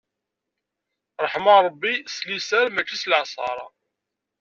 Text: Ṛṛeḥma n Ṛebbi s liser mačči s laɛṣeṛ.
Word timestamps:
Ṛṛeḥma 1.23 1.55
n 1.57 1.63
Ṛebbi 1.65 1.93
s 2.15 2.17
liser 2.27 2.67
mačči 2.71 2.97
s 3.01 3.03
laɛṣeṛ. 3.09 3.57